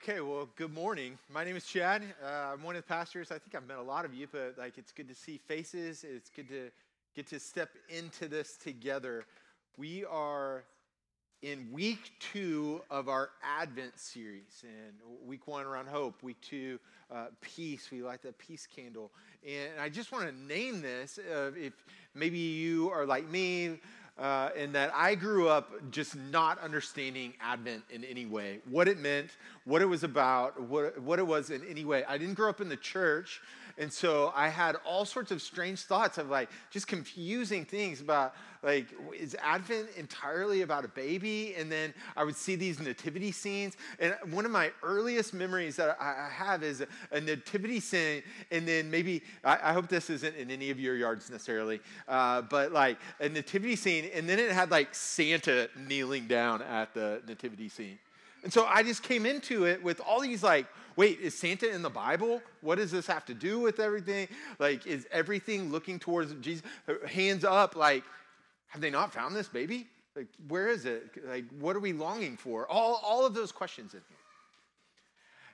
[0.00, 1.18] Okay, well, good morning.
[1.28, 2.04] My name is Chad.
[2.24, 3.32] Uh, I'm one of the pastors.
[3.32, 6.04] I think I've met a lot of you, but like it's good to see faces.
[6.04, 6.70] It's good to
[7.16, 9.24] get to step into this together.
[9.76, 10.62] We are
[11.42, 14.94] in week two of our Advent series, and
[15.26, 16.78] week one around hope, week two,
[17.10, 17.90] uh, peace.
[17.90, 19.10] We light the peace candle,
[19.44, 21.18] and I just want to name this.
[21.18, 21.72] Uh, if
[22.14, 23.80] maybe you are like me,
[24.18, 28.98] uh, in that I grew up just not understanding Advent in any way, what it
[28.98, 29.30] meant,
[29.64, 32.04] what it was about, what, what it was in any way.
[32.08, 33.40] I didn't grow up in the church,
[33.78, 38.34] and so I had all sorts of strange thoughts of like just confusing things about
[38.62, 41.54] like, is Advent entirely about a baby?
[41.56, 43.76] And then I would see these nativity scenes.
[44.00, 48.90] And one of my earliest memories that I have is a, nativity scene, and then
[48.90, 52.98] maybe, I, I, hope this isn't in any of your yards necessarily, uh, but like
[53.20, 57.98] a nativity scene, and then it had like Santa kneeling down at the nativity scene.
[58.42, 60.66] And so I just came into it with all these like,
[60.96, 62.42] wait, is Santa in the Bible?
[62.60, 64.28] What does this have to do with everything?
[64.58, 66.64] Like, is everything looking towards Jesus?
[67.06, 68.04] Hands up, like,
[68.68, 69.86] have they not found this baby?
[70.16, 71.10] Like, where is it?
[71.26, 72.66] Like, what are we longing for?
[72.66, 74.18] All, all of those questions in here.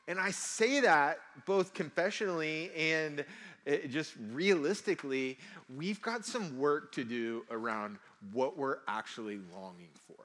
[0.08, 3.24] And I say that both confessionally and
[3.66, 5.38] eh, just realistically,
[5.74, 7.98] we've got some work to do around
[8.32, 10.23] what we're actually longing for.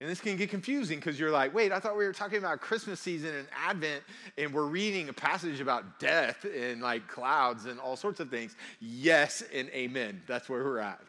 [0.00, 2.60] And this can get confusing because you're like, wait, I thought we were talking about
[2.60, 4.02] Christmas season and Advent,
[4.36, 8.54] and we're reading a passage about death and like clouds and all sorts of things.
[8.78, 10.22] Yes and amen.
[10.26, 11.00] That's where we're at.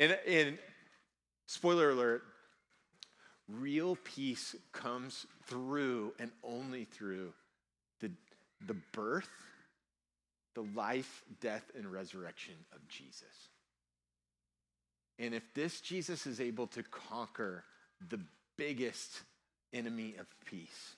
[0.00, 0.58] And, and
[1.46, 2.22] spoiler alert,
[3.48, 7.34] real peace comes through and only through
[8.00, 8.10] the,
[8.66, 9.28] the birth,
[10.54, 13.50] the life, death, and resurrection of Jesus.
[15.18, 17.64] And if this Jesus is able to conquer
[18.08, 18.20] the
[18.56, 19.22] biggest
[19.72, 20.96] enemy of peace,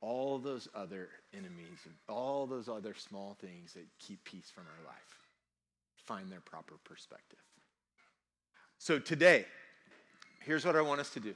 [0.00, 5.18] all those other enemies, all those other small things that keep peace from our life
[6.06, 7.38] find their proper perspective.
[8.78, 9.46] So today,
[10.40, 11.34] here's what I want us to do.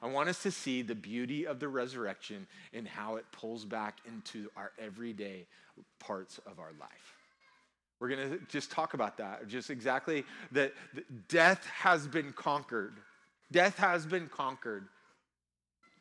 [0.00, 3.98] I want us to see the beauty of the resurrection and how it pulls back
[4.06, 5.46] into our everyday
[5.98, 7.15] parts of our life.
[7.98, 10.74] We're going to just talk about that, just exactly that
[11.28, 12.94] death has been conquered.
[13.52, 14.88] Death has been conquered.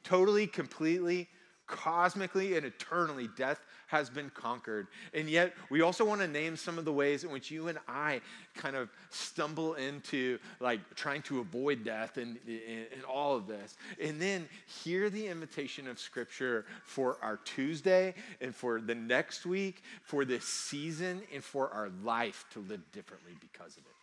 [0.03, 1.29] Totally, completely,
[1.67, 4.87] cosmically, and eternally, death has been conquered.
[5.13, 7.77] And yet, we also want to name some of the ways in which you and
[7.87, 8.21] I
[8.55, 13.77] kind of stumble into like trying to avoid death and, and, and all of this.
[14.01, 14.47] And then
[14.83, 20.45] hear the invitation of Scripture for our Tuesday and for the next week, for this
[20.45, 23.95] season, and for our life to live differently because of it.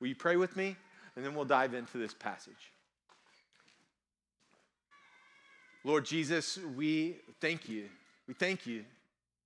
[0.00, 0.76] Will you pray with me?
[1.16, 2.73] And then we'll dive into this passage.
[5.84, 7.84] Lord Jesus, we thank you.
[8.26, 8.84] We thank you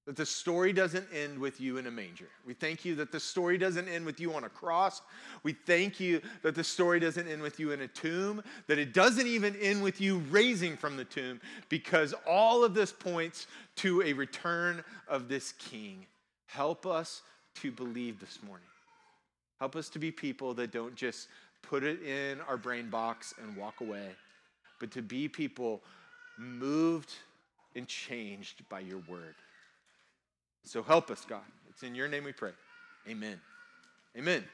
[0.06, 2.28] that the story doesn't end with you in a manger.
[2.47, 5.03] We thank you that the story doesn't end with you on a cross.
[5.43, 8.94] We thank you that the story doesn't end with you in a tomb, that it
[8.94, 14.00] doesn't even end with you raising from the tomb, because all of this points to
[14.03, 16.06] a return of this king.
[16.47, 17.20] Help us
[17.56, 18.65] to believe this morning.
[19.59, 21.28] Help us to be people that don't just
[21.60, 24.09] put it in our brain box and walk away,
[24.81, 25.82] but to be people
[26.38, 27.12] moved
[27.75, 29.34] and changed by your word.
[30.65, 31.41] So help us, God.
[31.71, 32.53] It's in your name we pray.
[33.09, 33.41] Amen.
[34.16, 34.44] Amen.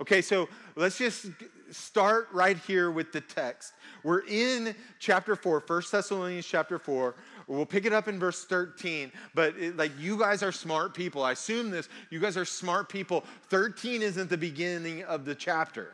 [0.00, 1.26] Okay, so let's just
[1.70, 3.72] start right here with the text.
[4.02, 7.14] We're in chapter 4, 1 Thessalonians chapter 4.
[7.46, 11.22] We'll pick it up in verse 13, but it, like you guys are smart people.
[11.22, 11.88] I assume this.
[12.10, 13.24] You guys are smart people.
[13.50, 15.92] 13 isn't the beginning of the chapter.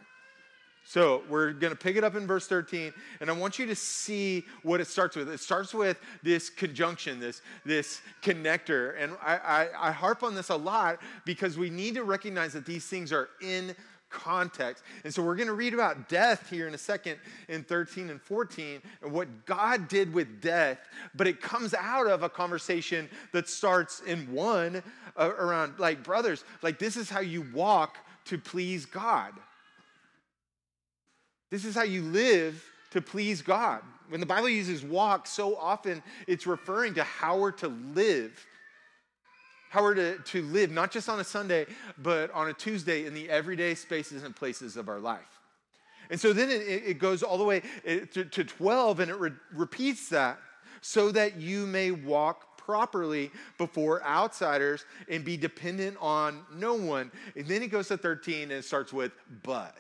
[0.89, 3.75] So we're going to pick it up in verse 13, and I want you to
[3.75, 5.29] see what it starts with.
[5.29, 8.95] It starts with this conjunction, this, this connector.
[8.99, 12.65] And I, I, I harp on this a lot because we need to recognize that
[12.65, 13.77] these things are in
[14.09, 14.83] context.
[15.05, 17.19] And so we're going to read about death here in a second
[17.51, 20.79] in 13 and 14 and what God did with death,
[21.15, 24.83] but it comes out of a conversation that starts in one
[25.19, 29.35] uh, around like brothers, like this is how you walk to please God.
[31.51, 33.83] This is how you live to please God.
[34.09, 38.47] When the Bible uses walk, so often it's referring to how we're to live.
[39.71, 41.67] How we're to, to live, not just on a Sunday,
[41.99, 45.41] but on a Tuesday in the everyday spaces and places of our life.
[46.11, 47.63] And so then it, it goes all the way
[48.13, 50.39] to, to 12 and it re- repeats that
[50.81, 57.11] so that you may walk properly before outsiders and be dependent on no one.
[57.37, 59.13] And then it goes to 13 and it starts with
[59.43, 59.75] but.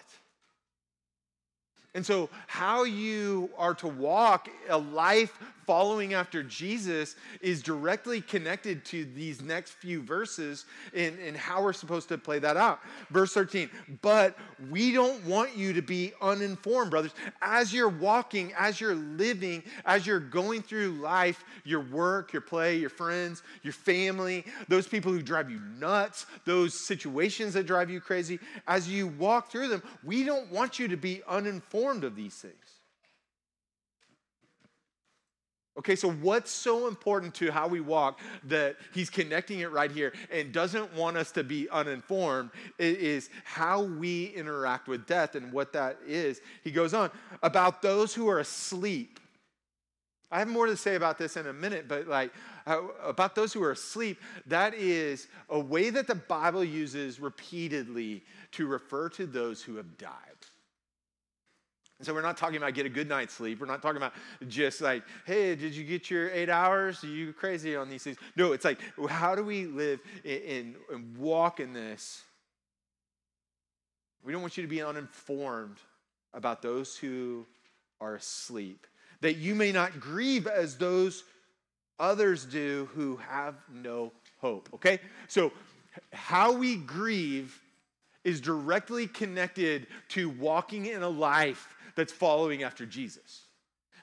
[1.94, 5.38] And so, how you are to walk a life
[5.68, 12.08] following after Jesus is directly connected to these next few verses and, how we're supposed
[12.08, 12.80] to play that out.
[13.10, 13.68] Verse 13,
[14.00, 14.34] but
[14.70, 17.12] we don't want you to be uninformed, brothers.
[17.42, 22.78] As you're walking, as you're living, as you're going through life, your work, your play,
[22.78, 28.00] your friends, your family, those people who drive you nuts, those situations that drive you
[28.00, 32.36] crazy, as you walk through them, we don't want you to be uninformed of these
[32.36, 32.67] things.
[35.78, 40.12] Okay, so what's so important to how we walk that he's connecting it right here
[40.32, 45.72] and doesn't want us to be uninformed is how we interact with death and what
[45.74, 46.40] that is.
[46.64, 47.12] He goes on
[47.44, 49.20] about those who are asleep.
[50.32, 52.32] I have more to say about this in a minute, but like
[52.66, 58.66] about those who are asleep, that is a way that the Bible uses repeatedly to
[58.66, 60.12] refer to those who have died.
[61.98, 63.60] And so we're not talking about get a good night's sleep.
[63.60, 64.12] We're not talking about
[64.46, 67.02] just like, hey, did you get your eight hours?
[67.02, 68.18] Are you crazy on these things?
[68.36, 68.78] No, it's like,
[69.08, 70.76] how do we live and
[71.16, 72.22] walk in this?
[74.24, 75.78] We don't want you to be uninformed
[76.34, 77.46] about those who
[78.00, 78.86] are asleep,
[79.20, 81.24] that you may not grieve as those
[81.98, 84.68] others do who have no hope.
[84.74, 85.00] Okay?
[85.26, 85.52] So,
[86.12, 87.60] how we grieve
[88.22, 91.66] is directly connected to walking in a life
[91.98, 93.42] that's following after Jesus.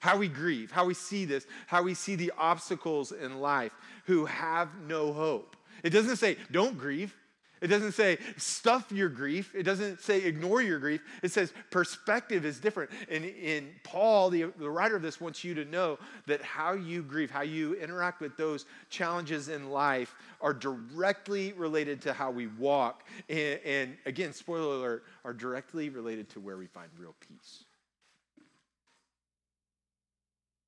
[0.01, 3.71] How we grieve, how we see this, how we see the obstacles in life
[4.05, 5.55] who have no hope.
[5.81, 7.15] It doesn't say, don't grieve.
[7.61, 9.55] It doesn't say stuff your grief.
[9.55, 11.01] It doesn't say ignore your grief.
[11.23, 12.91] It says perspective is different.
[13.09, 15.97] And in Paul, the, the writer of this, wants you to know
[16.27, 22.01] that how you grieve, how you interact with those challenges in life are directly related
[22.01, 23.03] to how we walk.
[23.29, 27.63] And, and again, spoiler alert, are directly related to where we find real peace.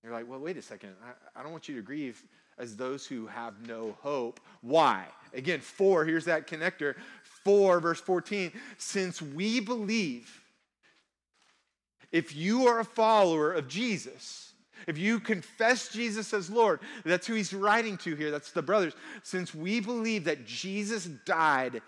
[0.07, 0.91] You're like, well, wait a second.
[1.03, 2.23] I, I don't want you to grieve
[2.57, 4.39] as those who have no hope.
[4.61, 5.03] Why?
[5.33, 6.95] Again, for, here's that connector.
[7.43, 8.53] For, verse 14.
[8.77, 10.41] Since we believe,
[12.13, 14.53] if you are a follower of Jesus,
[14.87, 18.93] if you confess Jesus as Lord, that's who he's writing to here, that's the brothers.
[19.23, 21.81] Since we believe that Jesus died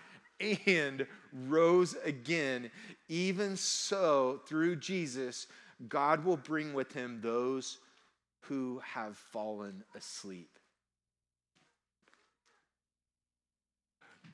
[0.66, 1.06] and
[1.48, 2.70] rose again,
[3.08, 5.46] even so, through Jesus,
[5.88, 7.78] God will bring with him those
[8.42, 10.58] who have fallen asleep.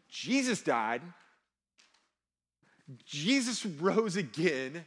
[0.09, 1.03] Jesus died.
[3.05, 4.85] Jesus rose again.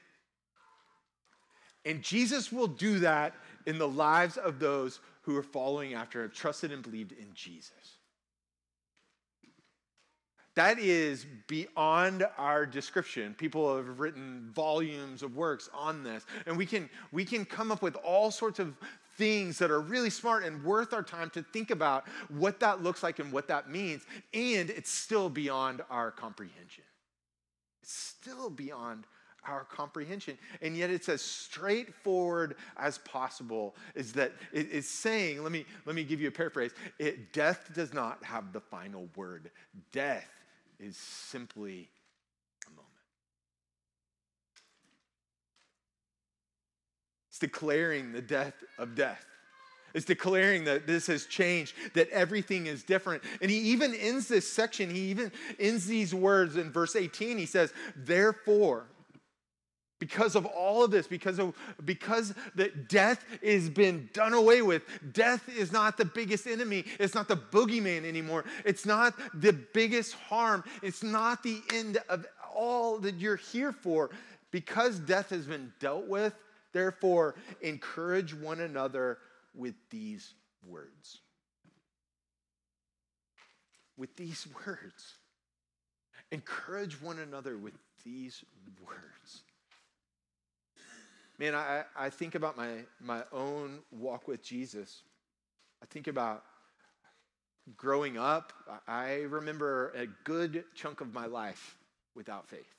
[1.85, 3.33] And Jesus will do that
[3.65, 7.97] in the lives of those who are following after, have trusted and believed in Jesus.
[10.55, 13.33] That is beyond our description.
[13.33, 17.81] People have written volumes of works on this, and we can, we can come up
[17.81, 18.75] with all sorts of
[19.19, 23.03] things that are really smart and worth our time to think about what that looks
[23.03, 24.03] like and what that means.
[24.33, 26.85] And it's still beyond our comprehension.
[27.83, 29.05] It's still beyond
[29.45, 30.37] our comprehension.
[30.61, 36.05] And yet it's as straightforward as possible is that it's saying, let me, let me
[36.05, 36.71] give you a paraphrase.
[36.97, 39.51] It, death does not have the final word.
[39.91, 40.29] Death
[40.79, 41.89] is simply
[42.67, 42.87] a moment.
[47.39, 49.25] It's declaring the death of death.
[49.93, 53.23] It's declaring that this has changed, that everything is different.
[53.41, 57.37] And he even ends this section, he even ends these words in verse 18.
[57.37, 58.87] He says, Therefore,
[59.99, 64.83] because of all of this, because of because that death has been done away with,
[65.13, 66.83] death is not the biggest enemy.
[66.99, 68.43] It's not the boogeyman anymore.
[68.65, 70.65] It's not the biggest harm.
[70.83, 74.09] It's not the end of all that you're here for.
[74.51, 76.33] Because death has been dealt with,
[76.71, 79.17] Therefore, encourage one another
[79.53, 80.33] with these
[80.67, 81.19] words.
[83.97, 85.15] With these words.
[86.31, 87.73] Encourage one another with
[88.05, 88.43] these
[88.85, 89.41] words.
[91.39, 95.03] Man, I, I think about my, my own walk with Jesus.
[95.81, 96.43] I think about
[97.77, 98.53] growing up.
[98.87, 101.77] I remember a good chunk of my life
[102.13, 102.78] without faith.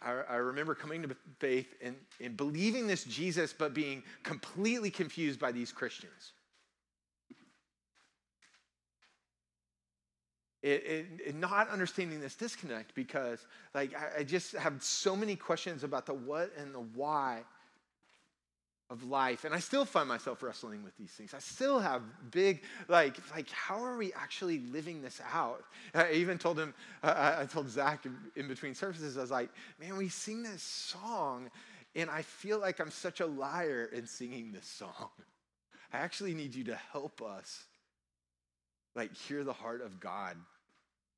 [0.00, 5.40] I, I remember coming to faith and, and believing this Jesus, but being completely confused
[5.40, 6.32] by these Christians.
[10.60, 15.36] It, it, it, not understanding this disconnect because like I, I, just have so many
[15.36, 17.44] questions about the what and the why
[18.90, 21.34] of life and i still find myself wrestling with these things.
[21.34, 25.64] I still have big like like how are we actually living this out?
[25.94, 29.50] I even told him uh, i told zach in, in between services i was like
[29.78, 31.50] man we sing this song
[31.96, 35.10] and i feel like i'm such a liar in singing this song.
[35.92, 37.64] I actually need you to help us
[38.94, 40.36] like hear the heart of god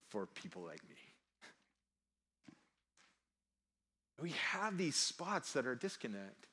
[0.09, 0.97] for people like me.
[4.21, 6.47] We have these spots that are disconnect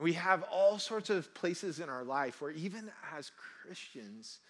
[0.00, 4.40] we have all sorts of places in our life where, even as Christians,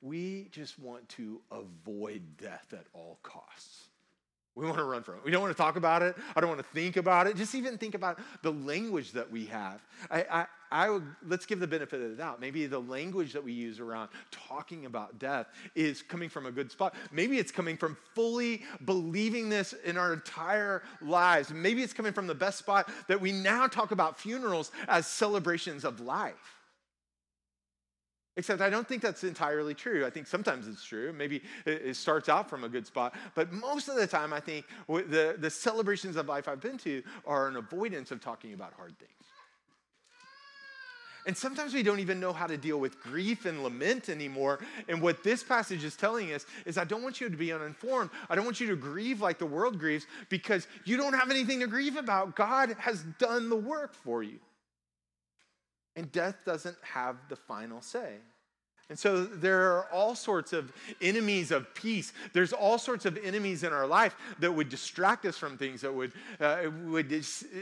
[0.00, 3.88] we just want to avoid death at all costs.
[4.54, 5.20] We want to run from it.
[5.24, 6.16] We don't want to talk about it.
[6.34, 7.36] I don't want to think about it.
[7.36, 9.80] Just even think about the language that we have.
[10.10, 12.40] I, I, I would, let's give the benefit of the doubt.
[12.40, 16.70] Maybe the language that we use around talking about death is coming from a good
[16.70, 16.94] spot.
[17.10, 21.50] Maybe it's coming from fully believing this in our entire lives.
[21.50, 25.84] Maybe it's coming from the best spot that we now talk about funerals as celebrations
[25.84, 26.58] of life.
[28.38, 30.06] Except I don't think that's entirely true.
[30.06, 31.12] I think sometimes it's true.
[31.12, 33.16] Maybe it starts out from a good spot.
[33.34, 37.02] But most of the time, I think the, the celebrations of life I've been to
[37.26, 39.17] are an avoidance of talking about hard things.
[41.26, 44.60] And sometimes we don't even know how to deal with grief and lament anymore.
[44.88, 48.10] And what this passage is telling us is I don't want you to be uninformed.
[48.30, 51.60] I don't want you to grieve like the world grieves because you don't have anything
[51.60, 52.34] to grieve about.
[52.34, 54.38] God has done the work for you.
[55.96, 58.14] And death doesn't have the final say.
[58.90, 62.14] And so there are all sorts of enemies of peace.
[62.32, 65.92] There's all sorts of enemies in our life that would distract us from things, that
[65.92, 67.12] would, uh, would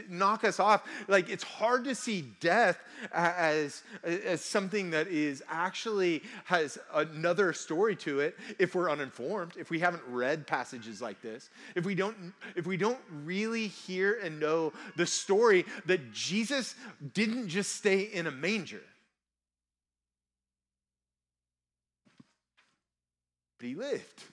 [0.09, 0.87] knock us off.
[1.09, 2.79] Like it's hard to see death
[3.11, 9.69] as, as something that is actually has another story to it if we're uninformed, if
[9.69, 12.15] we haven't read passages like this, if we don't,
[12.55, 16.75] if we don't really hear and know the story that Jesus
[17.13, 18.81] didn't just stay in a manger.
[23.57, 24.23] But he lived.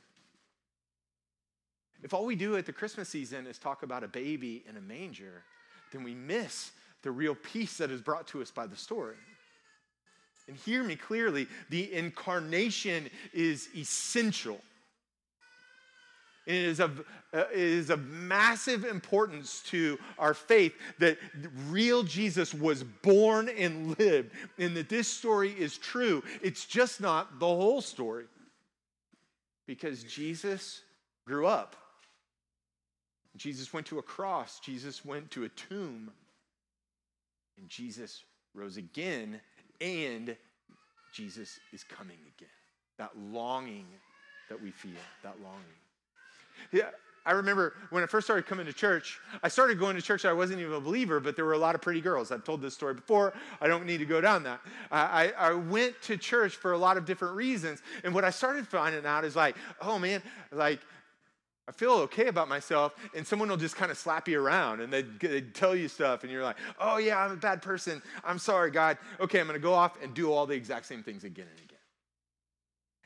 [2.02, 4.81] If all we do at the Christmas season is talk about a baby in a
[4.81, 5.43] manger,
[5.93, 9.16] then we miss the real peace that is brought to us by the story.
[10.47, 14.61] And hear me clearly the incarnation is essential.
[16.47, 17.00] It is, of,
[17.33, 21.16] uh, it is of massive importance to our faith that
[21.71, 26.23] real Jesus was born and lived, and that this story is true.
[26.43, 28.26] It's just not the whole story.
[29.66, 30.83] Because Jesus
[31.26, 31.76] grew up.
[33.37, 34.61] Jesus went to a cross.
[34.61, 36.11] Jesus went to a tomb.
[37.59, 38.23] And Jesus
[38.54, 39.40] rose again.
[39.80, 40.37] And
[41.12, 42.49] Jesus is coming again.
[42.99, 43.87] That longing
[44.49, 44.92] that we feel,
[45.23, 45.64] that longing.
[46.73, 46.90] Yeah,
[47.26, 50.25] I remember when I first started coming to church, I started going to church.
[50.25, 52.31] I wasn't even a believer, but there were a lot of pretty girls.
[52.31, 53.33] I've told this story before.
[53.61, 54.61] I don't need to go down that.
[54.93, 57.83] I, I went to church for a lot of different reasons.
[58.02, 60.81] And what I started finding out is like, oh man, like,
[61.66, 64.93] I feel okay about myself, and someone will just kind of slap you around and
[64.93, 68.02] they'd, they'd, tell you stuff, and you're like, oh, yeah, I'm a bad person.
[68.23, 68.99] I'm sorry, God.
[69.19, 71.59] Okay, I'm going to go off and do all the exact same things again and
[71.64, 71.74] again.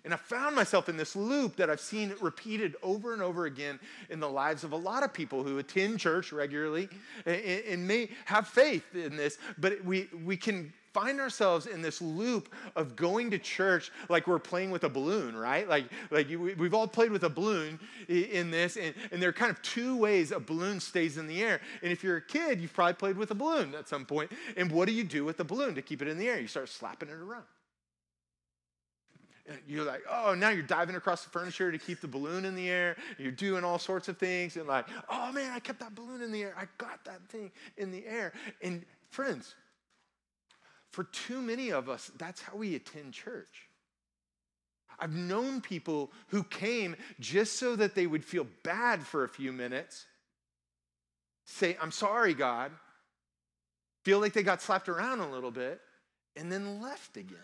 [0.08, 3.78] And I found myself in this loop that I've seen repeated over and over again
[4.08, 6.88] in the lives of a lot of people who attend church regularly
[7.26, 12.00] and, and may have faith in this, but we, we can find ourselves in this
[12.00, 15.68] loop of going to church like we're playing with a balloon, right?
[15.68, 19.50] Like, like we've all played with a balloon in this, and, and there are kind
[19.50, 21.60] of two ways a balloon stays in the air.
[21.82, 24.32] And if you're a kid, you've probably played with a balloon at some point.
[24.56, 26.40] And what do you do with the balloon to keep it in the air?
[26.40, 27.44] You start slapping it around
[29.66, 32.68] you're like, oh, now you're diving across the furniture to keep the balloon in the
[32.68, 32.96] air.
[33.18, 34.56] You're doing all sorts of things.
[34.56, 36.54] And like, oh man, I kept that balloon in the air.
[36.56, 38.32] I got that thing in the air.
[38.62, 39.54] And friends,
[40.90, 43.68] for too many of us, that's how we attend church.
[44.98, 49.52] I've known people who came just so that they would feel bad for a few
[49.52, 50.06] minutes,
[51.44, 52.72] say, I'm sorry, God,
[54.04, 55.80] feel like they got slapped around a little bit,
[56.34, 57.38] and then left again.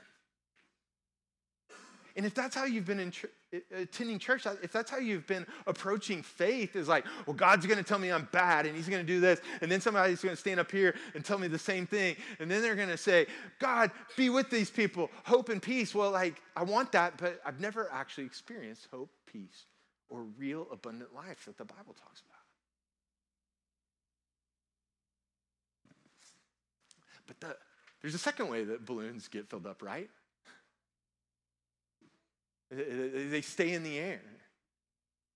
[2.16, 5.44] And if that's how you've been ch- uh, attending church, if that's how you've been
[5.66, 9.04] approaching faith, is like, well, God's going to tell me I'm bad and he's going
[9.04, 9.40] to do this.
[9.60, 12.14] And then somebody's going to stand up here and tell me the same thing.
[12.38, 13.26] And then they're going to say,
[13.58, 15.94] God, be with these people, hope and peace.
[15.94, 19.64] Well, like, I want that, but I've never actually experienced hope, peace,
[20.08, 22.34] or real abundant life that the Bible talks about.
[27.26, 27.56] But the,
[28.02, 30.10] there's a second way that balloons get filled up, right?
[32.74, 34.20] They stay in the air.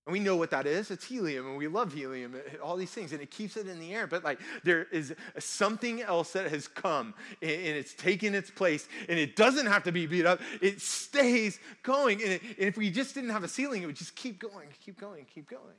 [0.05, 0.89] And we know what that is.
[0.89, 3.93] It's helium, and we love helium, all these things, and it keeps it in the
[3.93, 4.07] air.
[4.07, 9.19] But like there is something else that has come, and it's taken its place, and
[9.19, 10.41] it doesn't have to be beat up.
[10.61, 12.23] It stays going.
[12.23, 14.99] And, and if we just didn't have a ceiling, it would just keep going, keep
[14.99, 15.75] going, keep going.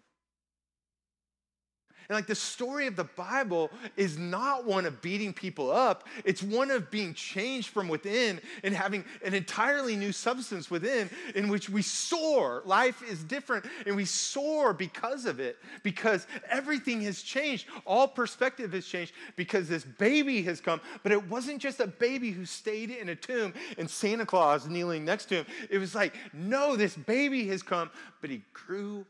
[2.09, 6.43] And like the story of the Bible is not one of beating people up, it's
[6.43, 11.69] one of being changed from within and having an entirely new substance within in which
[11.71, 12.63] we soar.
[12.65, 17.67] Life is different and we soar because of it, because everything has changed.
[17.87, 20.81] All perspective has changed because this baby has come.
[21.03, 25.05] But it wasn't just a baby who stayed in a tomb and Santa Claus kneeling
[25.05, 25.47] next to him.
[25.69, 27.91] It was like, no, this baby has come,
[28.21, 29.07] but he grew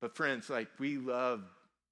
[0.00, 1.42] But friends, like we love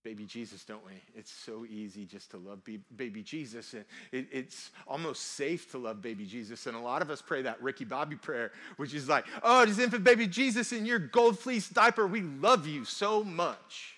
[0.03, 0.93] baby Jesus, don't we?
[1.15, 2.61] It's so easy just to love
[2.97, 3.75] baby Jesus.
[3.75, 6.67] And it, it's almost safe to love baby Jesus.
[6.67, 9.79] And a lot of us pray that Ricky Bobby prayer, which is like, oh, does
[9.79, 13.95] infant baby Jesus in your gold fleece diaper, we love you so much.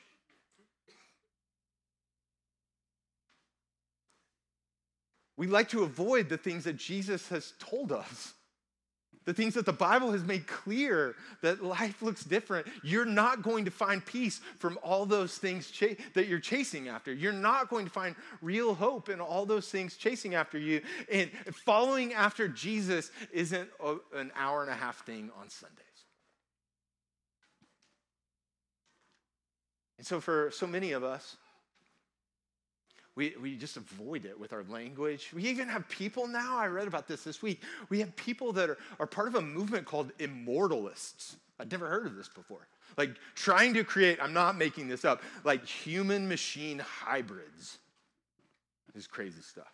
[5.37, 8.35] We like to avoid the things that Jesus has told us
[9.27, 12.67] the things that the Bible has made clear that life looks different.
[12.83, 17.13] You're not going to find peace from all those things ch- that you're chasing after.
[17.13, 20.81] You're not going to find real hope in all those things chasing after you.
[21.13, 21.31] And
[21.65, 25.87] following after Jesus isn't a, an hour and a half thing on Sundays.
[29.99, 31.37] And so, for so many of us,
[33.17, 35.31] we, we just avoid it with our language.
[35.35, 37.63] We even have people now, I read about this this week.
[37.89, 41.37] We have people that are, are part of a movement called immortalists.
[41.59, 42.67] I'd never heard of this before.
[42.97, 47.79] Like trying to create, I'm not making this up, like human machine hybrids.
[48.95, 49.73] This is crazy stuff.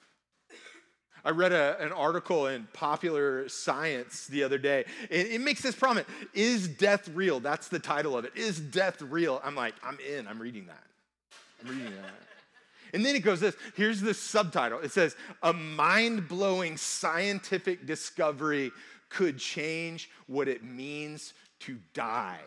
[1.25, 4.85] I read a, an article in Popular Science the other day.
[5.11, 7.41] It, it makes this promise Is death real?
[7.41, 8.33] That's the title of it.
[8.37, 9.41] Is death real?
[9.45, 10.29] I'm like, I'm in.
[10.29, 10.85] I'm reading that.
[11.63, 12.36] I'm reading that.
[12.93, 18.73] And then it goes this here's the subtitle it says, A mind blowing scientific discovery
[19.09, 22.41] could change what it means to die.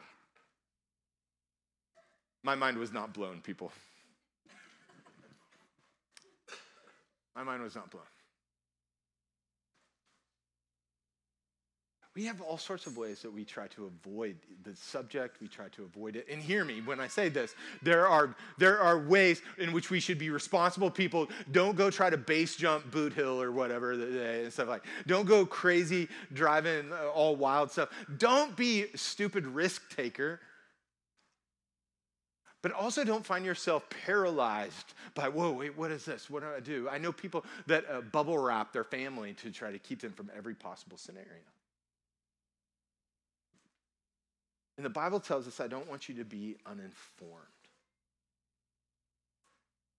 [2.43, 3.71] My mind was not blown, people.
[7.35, 8.03] My mind was not blown.
[12.19, 15.69] We have all sorts of ways that we try to avoid the subject we try
[15.69, 16.27] to avoid it.
[16.29, 20.01] And hear me when i say this there are there are ways in which we
[20.01, 21.29] should be responsible people.
[21.53, 25.45] Don't go try to base jump boot hill or whatever and stuff like don't go
[25.45, 27.87] crazy driving uh, all wild stuff.
[28.17, 30.41] Don't be stupid risk taker.
[32.61, 36.29] But also don't find yourself paralyzed by whoa wait what is this?
[36.29, 36.89] What do i do?
[36.91, 40.29] I know people that uh, bubble wrap their family to try to keep them from
[40.35, 41.45] every possible scenario
[44.79, 47.43] And the Bible tells us, I don't want you to be uninformed.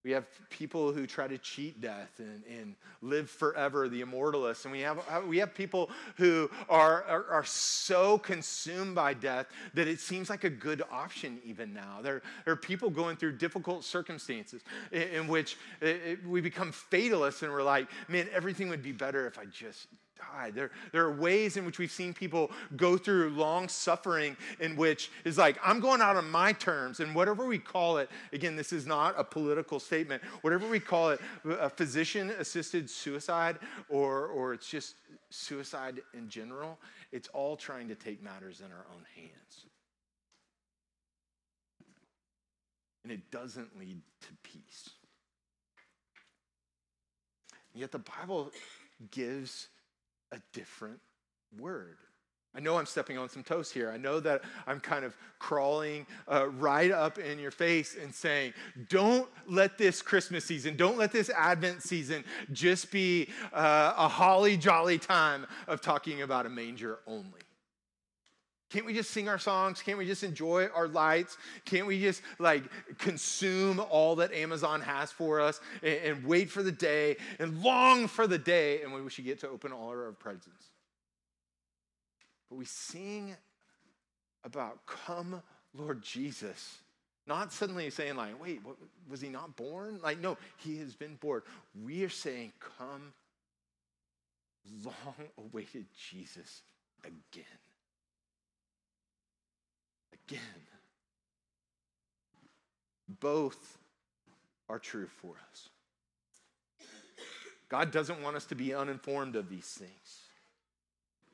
[0.02, 4.64] We have people who try to cheat death and, and live forever, the immortalists.
[4.64, 9.48] And we have, uh, we have people who are, are, are, so consumed by death
[9.74, 11.98] that it seems like a good option even now.
[12.00, 14.62] There, there are people going through difficult circumstances
[14.92, 18.92] in, in which it, it, we become fatalists and we're like, man, everything would be
[18.92, 19.88] better if I just
[20.32, 20.54] died.
[20.54, 25.10] There, there are ways in which we've seen people go through long suffering in which
[25.24, 28.72] is like, I'm going out on my terms, and whatever we call it, again, this
[28.72, 34.54] is not a political statement, whatever we call it, a physician assisted suicide, or, or
[34.54, 34.94] it's just
[35.30, 36.78] suicide in general,
[37.12, 39.66] it's all trying to take matters in our own hands.
[43.02, 44.90] And it doesn't lead to peace.
[47.74, 48.50] Yet the Bible
[49.10, 49.68] gives
[50.32, 51.00] a different
[51.58, 51.96] word.
[52.54, 53.90] I know I'm stepping on some toes here.
[53.92, 58.54] I know that I'm kind of crawling uh, right up in your face and saying,
[58.88, 64.56] don't let this Christmas season, don't let this Advent season just be uh, a holly
[64.56, 67.40] jolly time of talking about a manger only.
[68.70, 69.82] Can't we just sing our songs?
[69.82, 71.36] Can't we just enjoy our lights?
[71.64, 72.62] Can't we just like
[72.98, 78.06] consume all that Amazon has for us and, and wait for the day and long
[78.06, 80.66] for the day and when we should get to open all our presents?
[82.48, 83.36] But we sing
[84.44, 85.42] about come,
[85.74, 86.78] Lord Jesus.
[87.26, 88.76] Not suddenly saying, like, wait, what,
[89.08, 90.00] was he not born?
[90.02, 91.42] Like, no, he has been born.
[91.84, 93.12] We are saying, come,
[94.84, 96.62] long awaited Jesus
[97.04, 97.44] again
[100.12, 100.40] again.
[103.20, 103.78] Both
[104.68, 105.68] are true for us.
[107.68, 110.20] God doesn't want us to be uninformed of these things.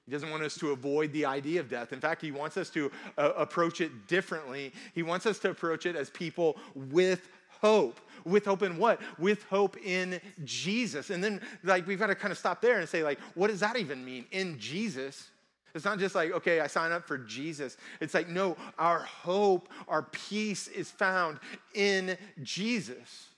[0.05, 1.93] He doesn't want us to avoid the idea of death.
[1.93, 4.73] In fact, he wants us to uh, approach it differently.
[4.95, 7.29] He wants us to approach it as people with
[7.61, 7.99] hope.
[8.25, 9.01] With hope in what?
[9.19, 11.11] With hope in Jesus.
[11.11, 13.61] And then, like, we've got to kind of stop there and say, like, what does
[13.61, 14.27] that even mean?
[14.31, 15.29] In Jesus?
[15.77, 17.77] It's not just like, okay, I sign up for Jesus.
[18.01, 21.39] It's like, no, our hope, our peace is found
[21.75, 23.29] in Jesus.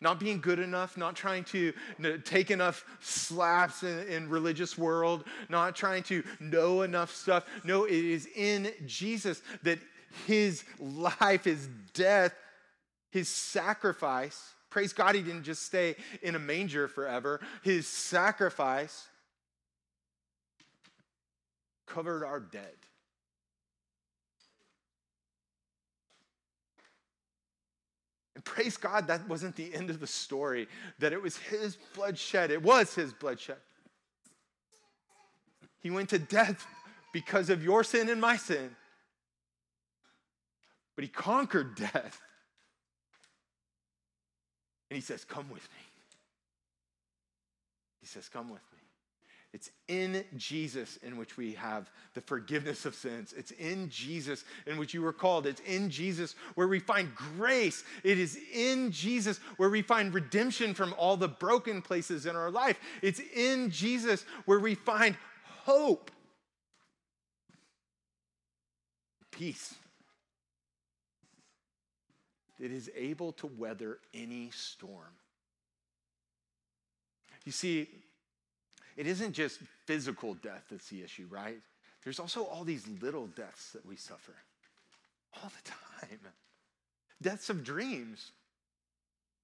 [0.00, 1.72] Not being good enough, not trying to
[2.24, 7.44] take enough slaps in, in religious world, not trying to know enough stuff.
[7.64, 9.80] No, it is in Jesus that
[10.26, 12.34] his life, his death,
[13.10, 17.40] his sacrifice, praise God, he didn't just stay in a manger forever.
[17.62, 19.08] His sacrifice
[21.86, 22.76] covered our debt.
[28.34, 30.68] And praise God, that wasn't the end of the story,
[30.98, 32.50] that it was his bloodshed.
[32.50, 33.56] It was his bloodshed.
[35.80, 36.66] He went to death
[37.12, 38.74] because of your sin and my sin.
[40.96, 42.20] But he conquered death.
[44.90, 45.84] And he says, Come with me.
[48.00, 48.75] He says, Come with me.
[49.56, 53.32] It's in Jesus in which we have the forgiveness of sins.
[53.34, 55.46] It's in Jesus in which you were called.
[55.46, 57.82] It's in Jesus where we find grace.
[58.04, 62.50] It is in Jesus where we find redemption from all the broken places in our
[62.50, 62.78] life.
[63.00, 65.16] It's in Jesus where we find
[65.64, 66.10] hope,
[69.30, 69.74] peace
[72.60, 75.14] that is able to weather any storm.
[77.46, 77.88] You see,
[78.96, 81.58] it isn't just physical death that's the issue, right?
[82.02, 84.34] There's also all these little deaths that we suffer
[85.34, 86.20] all the time.
[87.20, 88.32] Deaths of dreams.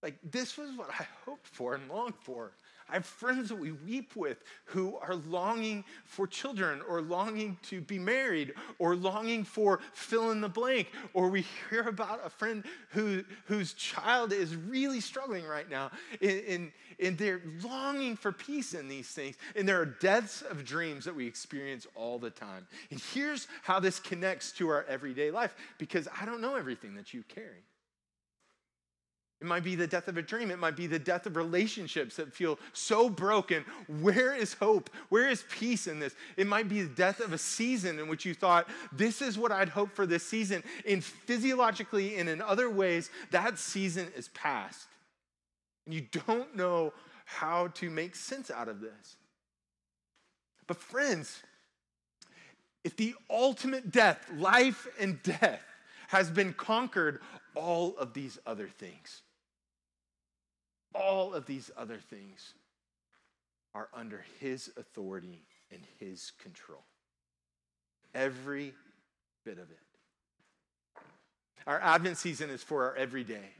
[0.03, 2.53] Like, this was what I hoped for and longed for.
[2.93, 7.81] I have friends that we weep with who are longing for children or longing to
[7.81, 10.89] be married or longing for fill in the blank.
[11.15, 16.71] Or we hear about a friend who, whose child is really struggling right now and,
[17.01, 19.37] and they're longing for peace in these things.
[19.57, 22.67] And there are deaths of dreams that we experience all the time.
[22.91, 27.15] And here's how this connects to our everyday life because I don't know everything that
[27.15, 27.65] you carry.
[29.43, 30.53] It might be the death of a dream.
[30.53, 33.65] It might be the death of relationships that feel so broken.
[34.01, 34.89] Where is hope?
[35.09, 36.15] Where is peace in this?
[36.37, 39.51] It might be the death of a season in which you thought, this is what
[39.51, 40.63] I'd hope for this season.
[40.89, 44.87] And physiologically and in other ways, that season is past.
[45.87, 46.93] And you don't know
[47.25, 49.17] how to make sense out of this.
[50.69, 51.43] But, friends,
[52.85, 55.65] if the ultimate death, life and death,
[56.07, 57.21] has been conquered,
[57.57, 59.23] all of these other things
[60.95, 62.55] all of these other things
[63.75, 66.85] are under his authority and his control.
[68.15, 68.75] Every
[69.45, 69.79] bit of it.
[71.67, 73.51] Our Advent season is for our everyday.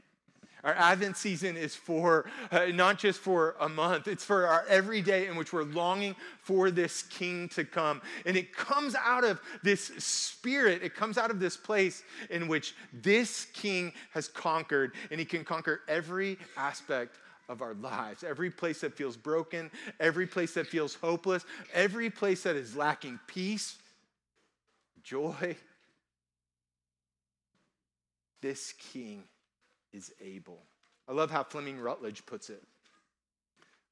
[0.63, 5.27] Our Advent season is for uh, not just for a month, it's for our everyday
[5.27, 8.01] in which we're longing for this King to come.
[8.25, 12.75] And it comes out of this spirit, it comes out of this place in which
[12.93, 17.17] this King has conquered, and he can conquer every aspect
[17.49, 18.23] of our lives.
[18.23, 23.19] Every place that feels broken, every place that feels hopeless, every place that is lacking
[23.27, 23.77] peace,
[25.03, 25.55] joy.
[28.41, 29.23] This king
[29.93, 30.59] is able.
[31.07, 32.63] I love how Fleming Rutledge puts it.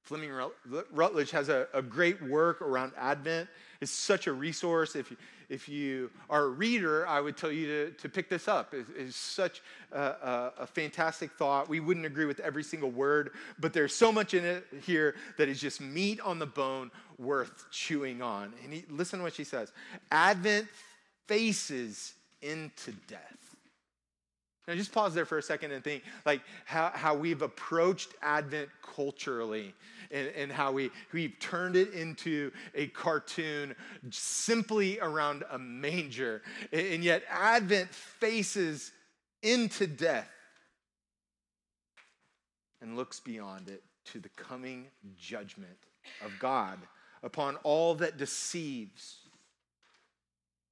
[0.04, 0.32] Fleming
[0.92, 3.48] Rutledge has a, a great work around Advent.
[3.82, 4.96] It's such a resource.
[4.96, 8.48] If you, if you are a reader, I would tell you to, to pick this
[8.48, 8.74] up.
[8.74, 9.62] It's, it's such
[9.92, 11.70] a, a, a, fantastic thought.
[11.70, 15.50] We wouldn't agree with every single word, but there's so much in it here that
[15.50, 18.54] is just meat on the bone worth chewing on.
[18.64, 19.72] And he, listen to what she says
[20.10, 20.68] Advent
[21.28, 23.41] faces into death.
[24.68, 28.70] Now, just pause there for a second and think like how, how we've approached Advent
[28.96, 29.74] culturally
[30.12, 33.76] and, and how we, we've turned it into a cartoon
[34.12, 36.44] simply around a manger.
[36.72, 38.92] And yet, Advent faces
[39.42, 40.30] into death
[42.82, 45.78] and looks beyond it to the coming judgment
[46.24, 46.78] of God
[47.24, 49.21] upon all that deceives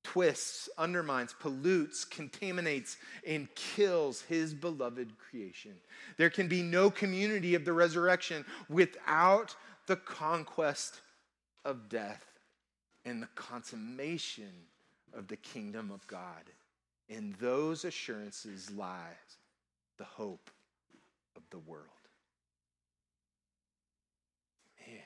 [0.03, 5.73] twists, undermines, pollutes, contaminates, and kills his beloved creation.
[6.17, 9.55] There can be no community of the resurrection without
[9.87, 11.01] the conquest
[11.65, 12.25] of death
[13.05, 14.51] and the consummation
[15.13, 16.43] of the kingdom of God.
[17.09, 19.37] In those assurances lies
[19.97, 20.51] the hope
[21.35, 21.85] of the world.
[24.87, 24.99] Man,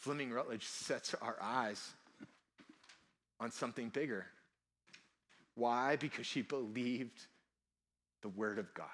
[0.00, 1.92] Fleming Rutledge sets our eyes
[3.38, 4.26] on something bigger.
[5.54, 5.96] Why?
[5.96, 7.26] Because she believed
[8.22, 8.86] the word of God.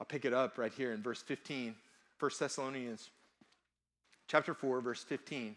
[0.00, 1.74] I'll pick it up right here in verse 15,
[2.18, 3.10] 1 Thessalonians
[4.28, 5.56] chapter 4, verse 15.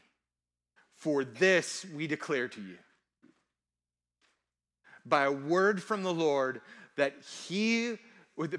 [0.95, 2.77] For this we declare to you
[5.05, 6.61] by a word from the Lord
[6.95, 7.15] that
[7.47, 7.97] he,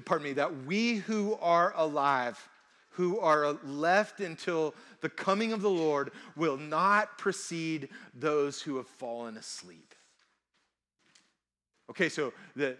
[0.05, 2.49] pardon me, that we who are alive,
[2.95, 8.87] who are left until the coming of the Lord, will not precede those who have
[8.87, 9.93] fallen asleep.
[11.89, 12.77] Okay, so the,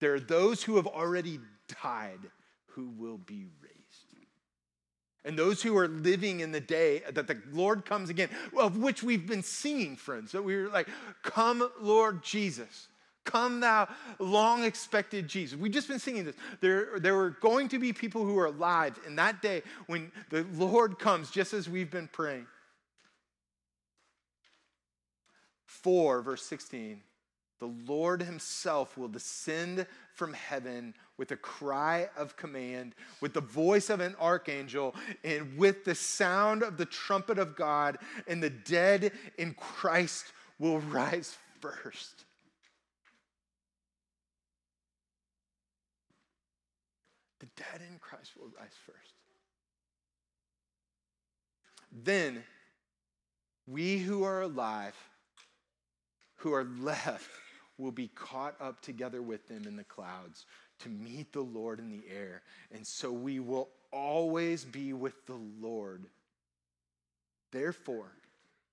[0.00, 1.40] there are those who have already
[1.82, 2.20] died
[2.68, 3.76] who will be raised.
[5.26, 9.02] And those who are living in the day that the Lord comes again, of which
[9.02, 10.88] we've been singing, friends, that we were like,
[11.22, 12.86] Come, Lord Jesus.
[13.26, 15.58] Come, thou long expected Jesus.
[15.58, 16.36] We've just been singing this.
[16.60, 20.46] There, there were going to be people who are alive in that day when the
[20.54, 22.46] Lord comes, just as we've been praying.
[25.66, 27.02] 4, verse 16
[27.58, 33.88] the Lord himself will descend from heaven with a cry of command, with the voice
[33.88, 39.12] of an archangel, and with the sound of the trumpet of God, and the dead
[39.38, 40.26] in Christ
[40.58, 42.25] will rise first.
[47.40, 49.14] The dead in Christ will rise first.
[51.92, 52.42] Then
[53.66, 54.94] we who are alive,
[56.36, 57.30] who are left,
[57.78, 60.46] will be caught up together with them in the clouds
[60.80, 62.42] to meet the Lord in the air.
[62.72, 66.06] And so we will always be with the Lord.
[67.52, 68.12] Therefore,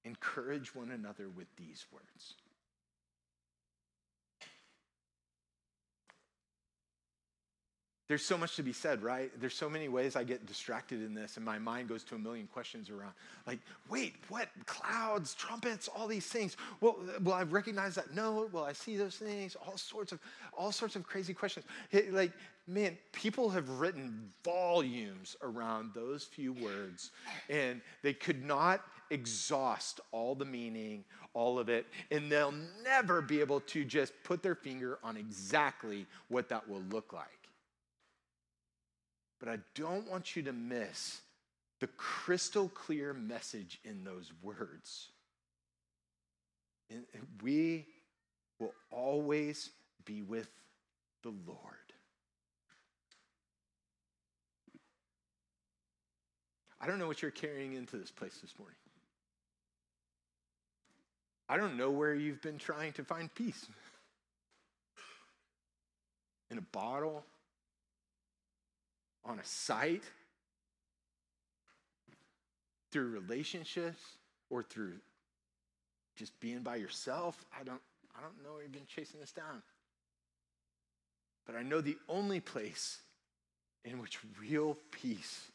[0.06, 2.36] encourage one another with these words.
[8.10, 9.32] There's so much to be said, right?
[9.40, 12.20] There's so many ways I get distracted in this, and my mind goes to a
[12.20, 13.14] million questions around.
[13.48, 14.50] Like, wait, what?
[14.66, 16.58] Clouds, trumpets, all these things.
[16.82, 18.14] Well, will I recognize that?
[18.14, 18.50] No.
[18.52, 19.56] Will I see those things?
[19.56, 20.20] All sorts of,
[20.52, 21.66] all sorts of crazy questions.
[22.12, 22.34] Like,
[22.68, 27.12] man, people have written volumes around those few words,
[27.50, 33.40] and they could not exhaust all the meaning, all of it, and they'll never be
[33.40, 37.43] able to just put their finger on exactly what that will look like.
[39.44, 41.20] But I don't want you to miss
[41.82, 45.10] the crystal clear message in those words.
[46.90, 47.04] And
[47.42, 47.86] we
[48.58, 49.72] will always
[50.06, 50.48] be with
[51.24, 51.58] the Lord.
[56.80, 58.78] I don't know what you're carrying into this place this morning.
[61.50, 63.66] I don't know where you've been trying to find peace.
[66.50, 67.26] In a bottle,
[69.26, 70.04] on a site,
[72.92, 74.02] through relationships,
[74.50, 74.94] or through
[76.16, 77.44] just being by yourself.
[77.60, 77.82] I don't,
[78.16, 79.64] I don't know where you've been chasing this down.
[81.46, 83.00] But I know the only place
[83.84, 85.52] in which real peace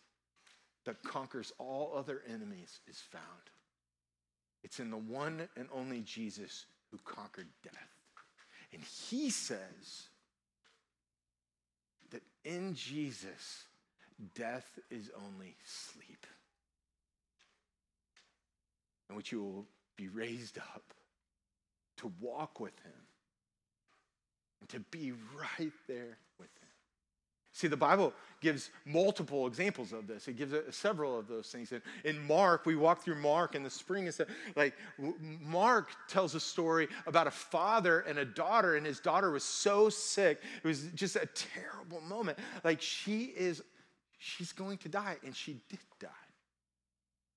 [0.84, 3.24] that conquers all other enemies is found.
[4.64, 7.74] It's in the one and only Jesus who conquered death.
[8.72, 10.08] And he says,
[12.10, 13.64] that in Jesus,
[14.34, 16.26] death is only sleep,
[19.08, 19.66] in which you will
[19.96, 20.94] be raised up
[21.98, 22.92] to walk with him
[24.60, 26.67] and to be right there with him.
[27.58, 30.28] See, the Bible gives multiple examples of this.
[30.28, 31.72] It gives several of those things.
[31.72, 34.16] And in Mark, we walk through Mark in the spring and
[34.54, 34.74] like,
[35.40, 39.88] Mark tells a story about a father and a daughter, and his daughter was so
[39.88, 40.40] sick.
[40.62, 42.38] It was just a terrible moment.
[42.62, 43.60] Like, she is,
[44.18, 46.06] she's going to die, and she did die.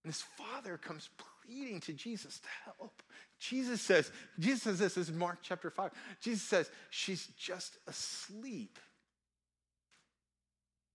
[0.04, 1.10] And his father comes
[1.48, 3.02] pleading to Jesus to help.
[3.40, 5.90] Jesus says, Jesus says this, this is Mark chapter 5.
[6.22, 8.78] Jesus says, she's just asleep.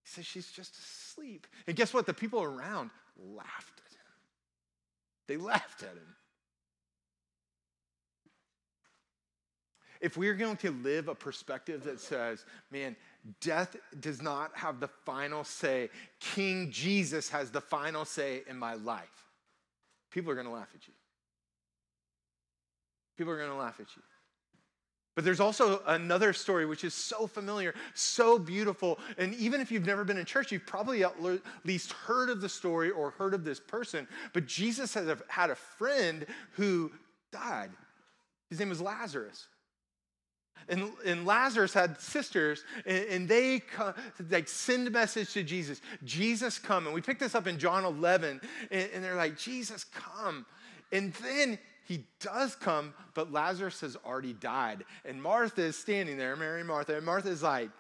[0.07, 1.49] He says, She's just asleep.
[1.67, 2.07] And guess what?
[2.07, 4.07] The people around laughed at him.
[5.27, 6.15] They laughed at him.
[10.01, 12.95] If we're going to live a perspective that says, man,
[13.41, 15.89] death does not have the final say,
[16.21, 19.25] King Jesus has the final say in my life,
[20.11, 20.95] people are going to laugh at you.
[23.17, 24.03] People are going to laugh at you.
[25.17, 28.99] But there's also another story which is so familiar, so beautiful.
[29.17, 31.15] And even if you've never been in church, you've probably at
[31.65, 34.07] least heard of the story or heard of this person.
[34.35, 36.93] But Jesus had a friend who
[37.33, 37.71] died.
[38.51, 39.47] His name was Lazarus.
[40.69, 43.63] And, and Lazarus had sisters, and, and they
[44.31, 45.81] like send a message to Jesus.
[46.05, 46.87] Jesus, come.
[46.87, 50.45] And we pick this up in John 11, and, and they're like, Jesus, come.
[50.93, 54.85] And then he does come, but Lazarus has already died.
[55.05, 57.71] And Martha is standing there, Mary and Martha, and Martha is like,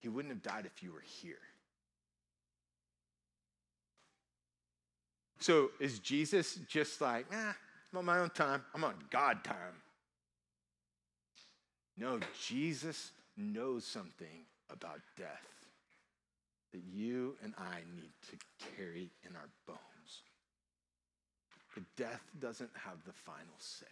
[0.00, 1.38] he wouldn't have died if you were here.
[5.38, 7.56] So is Jesus just like, ah,
[7.92, 9.56] I'm on my own time, I'm on God time?
[11.96, 15.28] No, Jesus knows something about death
[16.72, 19.89] that you and I need to carry in our bones.
[21.74, 23.86] But death doesn't have the final say.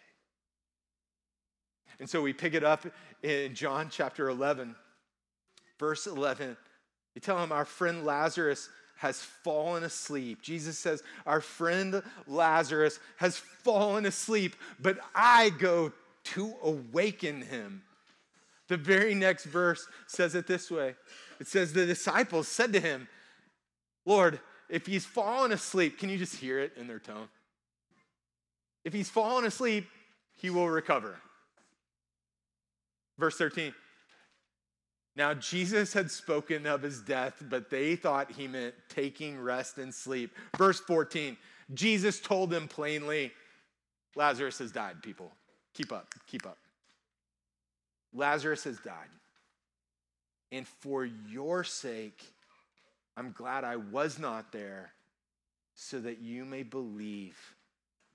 [2.00, 2.86] And so we pick it up
[3.22, 4.74] in John chapter 11,
[5.78, 6.56] verse 11.
[7.14, 10.42] You tell him, Our friend Lazarus has fallen asleep.
[10.42, 15.92] Jesus says, Our friend Lazarus has fallen asleep, but I go
[16.24, 17.82] to awaken him.
[18.68, 20.94] The very next verse says it this way
[21.40, 23.08] it says, The disciples said to him,
[24.04, 27.28] Lord, if he's fallen asleep, can you just hear it in their tone?
[28.88, 29.86] If he's fallen asleep,
[30.38, 31.16] he will recover.
[33.18, 33.74] Verse 13.
[35.14, 39.94] Now, Jesus had spoken of his death, but they thought he meant taking rest and
[39.94, 40.34] sleep.
[40.56, 41.36] Verse 14.
[41.74, 43.30] Jesus told them plainly,
[44.16, 45.32] Lazarus has died, people.
[45.74, 46.56] Keep up, keep up.
[48.14, 49.10] Lazarus has died.
[50.50, 52.22] And for your sake,
[53.18, 54.92] I'm glad I was not there
[55.74, 57.36] so that you may believe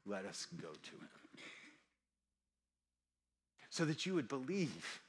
[0.06, 1.10] let us go to him.
[3.70, 5.02] So that you would believe.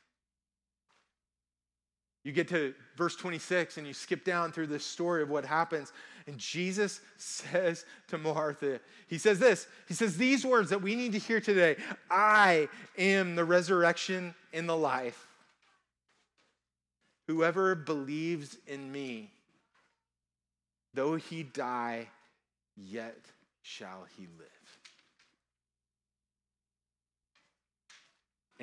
[2.24, 5.92] You get to verse 26 and you skip down through this story of what happens.
[6.26, 11.12] And Jesus says to Martha, He says this He says, These words that we need
[11.12, 11.76] to hear today
[12.10, 15.26] I am the resurrection and the life.
[17.26, 19.30] Whoever believes in me,
[20.92, 22.08] though he die,
[22.76, 23.18] yet
[23.62, 24.63] shall he live.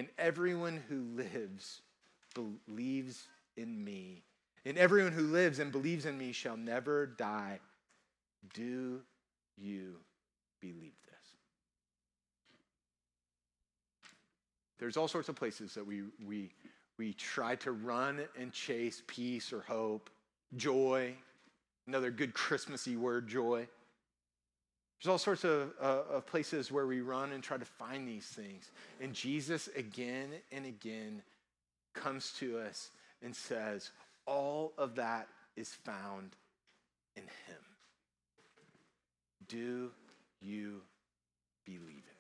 [0.02, 1.84] And everyone who lives
[2.34, 4.24] believes in me.
[4.66, 7.60] And everyone who lives and believes in me shall never die.
[8.56, 9.02] Do
[9.56, 9.98] you
[10.60, 11.36] believe this?
[14.80, 16.50] There's all sorts of places that we, we,
[16.98, 20.10] we try to run and chase peace or hope,
[20.56, 21.14] joy,
[21.86, 23.68] another good Christmassy word, joy.
[25.02, 28.26] There's all sorts of, uh, of places where we run and try to find these
[28.26, 28.70] things.
[29.00, 31.24] And Jesus, again and again,
[31.94, 32.92] comes to us
[33.24, 33.90] and says,
[34.28, 36.36] All of that is found
[37.16, 37.64] in Him.
[39.48, 39.92] Do
[40.40, 40.82] you
[41.66, 42.11] believe it?